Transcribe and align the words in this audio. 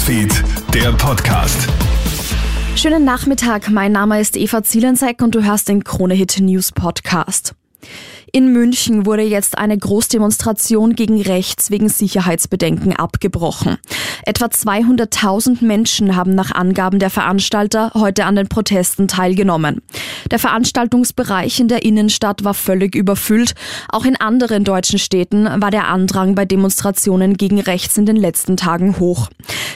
Newsfeed, 0.00 0.42
der 0.72 0.92
Podcast. 0.92 1.68
Schönen 2.74 3.04
Nachmittag, 3.04 3.68
mein 3.68 3.92
Name 3.92 4.18
ist 4.18 4.34
Eva 4.34 4.62
Zielensek 4.62 5.20
und 5.20 5.34
du 5.34 5.44
hörst 5.44 5.68
den 5.68 5.84
Kronehit 5.84 6.40
News 6.40 6.72
Podcast. 6.72 7.54
In 8.32 8.52
München 8.52 9.06
wurde 9.06 9.22
jetzt 9.22 9.58
eine 9.58 9.76
Großdemonstration 9.76 10.94
gegen 10.94 11.20
rechts 11.20 11.70
wegen 11.70 11.88
Sicherheitsbedenken 11.88 12.94
abgebrochen. 12.94 13.76
Etwa 14.24 14.46
200.000 14.46 15.64
Menschen 15.64 16.14
haben 16.14 16.34
nach 16.34 16.52
Angaben 16.52 17.00
der 17.00 17.10
Veranstalter 17.10 17.90
heute 17.94 18.26
an 18.26 18.36
den 18.36 18.48
Protesten 18.48 19.08
teilgenommen. 19.08 19.82
Der 20.30 20.38
Veranstaltungsbereich 20.38 21.58
in 21.58 21.66
der 21.66 21.84
Innenstadt 21.84 22.44
war 22.44 22.54
völlig 22.54 22.94
überfüllt. 22.94 23.54
Auch 23.88 24.04
in 24.04 24.14
anderen 24.14 24.62
deutschen 24.62 25.00
Städten 25.00 25.48
war 25.60 25.72
der 25.72 25.88
Andrang 25.88 26.36
bei 26.36 26.44
Demonstrationen 26.44 27.36
gegen 27.36 27.58
rechts 27.60 27.96
in 27.96 28.06
den 28.06 28.16
letzten 28.16 28.56
Tagen 28.56 29.00
hoch. 29.00 29.28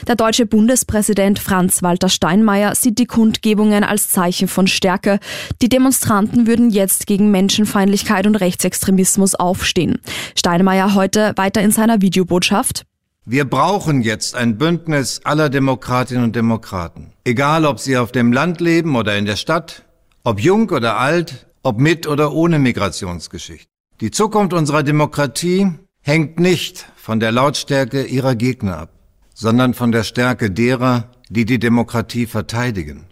Der 0.07 0.15
deutsche 0.15 0.45
Bundespräsident 0.45 1.39
Franz-Walter 1.39 2.09
Steinmeier 2.09 2.75
sieht 2.75 2.99
die 2.99 3.07
Kundgebungen 3.07 3.83
als 3.83 4.09
Zeichen 4.09 4.47
von 4.47 4.67
Stärke. 4.67 5.19
Die 5.63 5.69
Demonstranten 5.69 6.45
würden 6.45 6.69
jetzt 6.69 7.07
gegen 7.07 7.31
Menschenfeindlichkeit 7.31 8.27
und 8.27 8.35
Rechtsextremismus 8.35 9.33
aufstehen. 9.33 9.99
Steinmeier 10.37 10.93
heute 10.93 11.33
weiter 11.37 11.61
in 11.61 11.71
seiner 11.71 12.01
Videobotschaft. 12.01 12.85
Wir 13.25 13.45
brauchen 13.45 14.03
jetzt 14.03 14.35
ein 14.35 14.59
Bündnis 14.59 15.21
aller 15.23 15.49
Demokratinnen 15.49 16.25
und 16.25 16.35
Demokraten. 16.35 17.11
Egal, 17.23 17.65
ob 17.65 17.79
sie 17.79 17.97
auf 17.97 18.11
dem 18.11 18.31
Land 18.31 18.61
leben 18.61 18.95
oder 18.95 19.17
in 19.17 19.25
der 19.25 19.35
Stadt, 19.35 19.85
ob 20.23 20.39
jung 20.39 20.69
oder 20.69 20.99
alt, 20.99 21.47
ob 21.63 21.79
mit 21.79 22.05
oder 22.05 22.31
ohne 22.33 22.59
Migrationsgeschichte. 22.59 23.67
Die 24.01 24.11
Zukunft 24.11 24.53
unserer 24.53 24.83
Demokratie 24.83 25.71
hängt 26.01 26.39
nicht 26.39 26.85
von 26.95 27.19
der 27.19 27.31
Lautstärke 27.31 28.03
ihrer 28.03 28.35
Gegner 28.35 28.77
ab, 28.77 28.89
sondern 29.35 29.73
von 29.75 29.91
der 29.91 30.03
Stärke 30.03 30.49
derer, 30.49 31.11
die 31.29 31.45
die 31.45 31.59
Demokratie 31.59 32.25
verteidigen. 32.25 33.05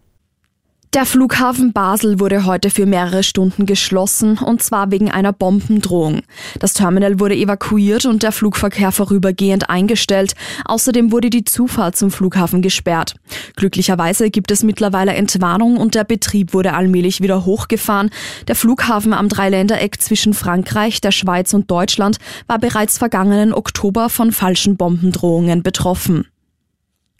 Der 0.93 1.07
Flughafen 1.07 1.73
Basel 1.73 2.19
wurde 2.19 2.45
heute 2.45 2.69
für 2.69 2.85
mehrere 2.85 3.23
Stunden 3.23 3.65
geschlossen, 3.65 4.37
und 4.37 4.61
zwar 4.61 4.91
wegen 4.91 5.09
einer 5.09 5.33
Bombendrohung. 5.33 6.21
Das 6.59 6.73
Terminal 6.73 7.19
wurde 7.19 7.35
evakuiert 7.35 8.05
und 8.05 8.21
der 8.21 8.31
Flugverkehr 8.31 8.91
vorübergehend 8.91 9.71
eingestellt. 9.71 10.35
Außerdem 10.65 11.11
wurde 11.11 11.31
die 11.31 11.45
Zufahrt 11.45 11.95
zum 11.95 12.11
Flughafen 12.11 12.61
gesperrt. 12.61 13.15
Glücklicherweise 13.55 14.29
gibt 14.29 14.51
es 14.51 14.61
mittlerweile 14.61 15.15
Entwarnung 15.15 15.77
und 15.77 15.95
der 15.95 16.03
Betrieb 16.03 16.53
wurde 16.53 16.75
allmählich 16.75 17.21
wieder 17.21 17.43
hochgefahren. 17.43 18.11
Der 18.47 18.55
Flughafen 18.55 19.13
am 19.13 19.29
Dreiländereck 19.29 19.99
zwischen 19.99 20.35
Frankreich, 20.35 21.01
der 21.01 21.11
Schweiz 21.11 21.55
und 21.55 21.71
Deutschland 21.71 22.17
war 22.45 22.59
bereits 22.59 22.99
vergangenen 22.99 23.51
Oktober 23.51 24.09
von 24.09 24.31
falschen 24.31 24.77
Bombendrohungen 24.77 25.63
betroffen. 25.63 26.27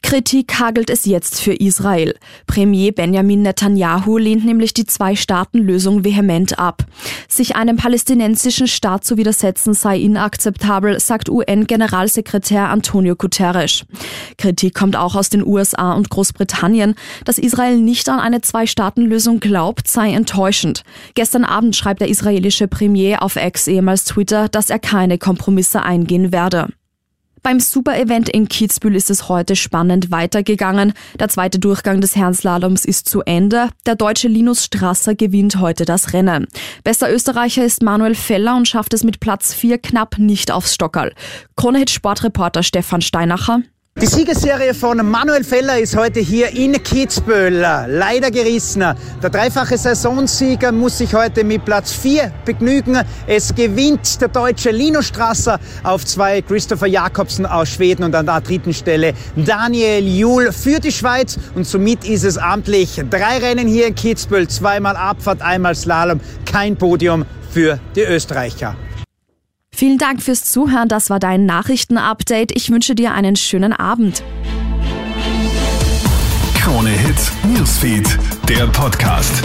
Kritik 0.04 0.60
hagelt 0.60 0.90
es 0.90 1.06
jetzt 1.06 1.40
für 1.40 1.54
Israel. 1.54 2.14
Premier 2.46 2.92
Benjamin 2.92 3.40
Netanyahu 3.40 4.18
lehnt 4.18 4.44
nämlich 4.44 4.74
die 4.74 4.84
Zwei-Staaten-Lösung 4.84 6.04
vehement 6.04 6.58
ab. 6.58 6.84
Sich 7.26 7.56
einem 7.56 7.78
palästinensischen 7.78 8.68
Staat 8.68 9.04
zu 9.04 9.16
widersetzen 9.16 9.72
sei 9.72 9.98
inakzeptabel, 9.98 11.00
sagt 11.00 11.30
UN-Generalsekretär 11.30 12.68
Antonio 12.68 13.16
Guterres. 13.16 13.86
Kritik 14.36 14.74
kommt 14.74 14.94
auch 14.94 15.16
aus 15.16 15.30
den 15.30 15.44
USA 15.44 15.94
und 15.94 16.10
Großbritannien. 16.10 16.96
Dass 17.24 17.38
Israel 17.38 17.78
nicht 17.78 18.06
an 18.10 18.20
eine 18.20 18.42
Zwei-Staaten-Lösung 18.42 19.40
glaubt, 19.40 19.88
sei 19.88 20.12
enttäuschend. 20.12 20.82
Gestern 21.14 21.44
Abend 21.44 21.76
schreibt 21.76 22.02
der 22.02 22.08
israelische 22.08 22.68
Premier 22.68 23.22
auf 23.22 23.36
Ex 23.36 23.66
ehemals 23.66 24.04
Twitter, 24.04 24.50
dass 24.50 24.68
er 24.68 24.78
keine 24.78 25.16
Kompromisse 25.16 25.82
eingehen 25.82 26.30
werde. 26.30 26.68
Beim 27.44 27.60
Super-Event 27.60 28.30
in 28.30 28.48
Kitzbühel 28.48 28.96
ist 28.96 29.10
es 29.10 29.28
heute 29.28 29.54
spannend 29.54 30.10
weitergegangen. 30.10 30.94
Der 31.20 31.28
zweite 31.28 31.58
Durchgang 31.58 32.00
des 32.00 32.16
Herrenslaloms 32.16 32.86
ist 32.86 33.06
zu 33.06 33.20
Ende. 33.20 33.68
Der 33.84 33.96
deutsche 33.96 34.28
Linus 34.28 34.64
Strasser 34.64 35.14
gewinnt 35.14 35.60
heute 35.60 35.84
das 35.84 36.14
Rennen. 36.14 36.46
Bester 36.84 37.12
Österreicher 37.12 37.62
ist 37.62 37.82
Manuel 37.82 38.14
Feller 38.14 38.56
und 38.56 38.66
schafft 38.66 38.94
es 38.94 39.04
mit 39.04 39.20
Platz 39.20 39.52
4 39.52 39.76
knapp 39.76 40.18
nicht 40.18 40.50
aufs 40.50 40.72
Stockerl. 40.72 41.12
Kronehit 41.54 41.90
Sportreporter 41.90 42.62
Stefan 42.62 43.02
Steinacher. 43.02 43.60
Die 44.02 44.06
Siegesserie 44.06 44.74
von 44.74 45.08
Manuel 45.08 45.44
Feller 45.44 45.78
ist 45.78 45.96
heute 45.96 46.18
hier 46.18 46.50
in 46.50 46.72
Kitzbühel 46.82 47.60
leider 47.86 48.32
gerissen. 48.32 48.80
Der 49.22 49.30
dreifache 49.30 49.78
Saisonsieger 49.78 50.72
muss 50.72 50.98
sich 50.98 51.14
heute 51.14 51.44
mit 51.44 51.64
Platz 51.64 51.92
4 51.92 52.32
begnügen. 52.44 52.98
Es 53.28 53.54
gewinnt 53.54 54.20
der 54.20 54.26
deutsche 54.26 54.72
Lino 54.72 55.00
Strasser 55.00 55.60
auf 55.84 56.04
zwei 56.04 56.42
Christopher 56.42 56.88
Jakobsen 56.88 57.46
aus 57.46 57.68
Schweden 57.68 58.02
und 58.02 58.16
an 58.16 58.26
der 58.26 58.40
dritten 58.40 58.74
Stelle 58.74 59.14
Daniel 59.36 60.04
Juhl 60.04 60.50
für 60.50 60.80
die 60.80 60.90
Schweiz. 60.90 61.38
Und 61.54 61.64
somit 61.64 62.04
ist 62.04 62.24
es 62.24 62.36
amtlich 62.36 63.00
drei 63.08 63.38
Rennen 63.38 63.68
hier 63.68 63.86
in 63.86 63.94
Kitzbühel, 63.94 64.48
zweimal 64.48 64.96
Abfahrt, 64.96 65.40
einmal 65.40 65.76
Slalom, 65.76 66.18
kein 66.44 66.76
Podium 66.76 67.24
für 67.52 67.78
die 67.94 68.02
Österreicher. 68.02 68.74
Vielen 69.84 69.98
Dank 69.98 70.22
fürs 70.22 70.44
Zuhören. 70.44 70.88
Das 70.88 71.10
war 71.10 71.20
dein 71.20 71.44
Nachrichtenupdate. 71.44 72.52
Ich 72.56 72.70
wünsche 72.70 72.94
dir 72.94 73.12
einen 73.12 73.36
schönen 73.36 73.74
Abend. 73.74 74.22
Krone 76.54 76.88
Hits, 76.88 77.30
Newsfeed, 77.52 78.18
der 78.48 78.66
Podcast. 78.68 79.42